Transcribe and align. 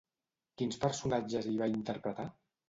Quins 0.61 0.79
personatges 0.85 1.51
hi 1.51 1.55
va 1.61 1.69
interpretar? 1.75 2.27